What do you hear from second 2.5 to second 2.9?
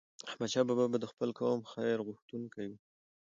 و.